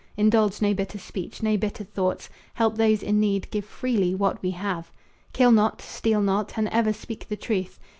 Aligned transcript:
Indulge 0.17 0.63
no 0.63 0.73
bitter 0.73 0.97
speech, 0.97 1.43
no 1.43 1.57
bitter 1.57 1.83
thoughts. 1.83 2.27
Help 2.55 2.75
those 2.75 3.03
in 3.03 3.19
need; 3.19 3.47
give 3.51 3.63
freely 3.65 4.15
what 4.15 4.41
we 4.41 4.49
have. 4.49 4.91
Kill 5.31 5.51
not, 5.51 5.79
steal 5.79 6.21
not, 6.23 6.57
and 6.57 6.67
ever 6.69 6.91
speak 6.91 7.27
the 7.29 7.37
truth. 7.37 7.79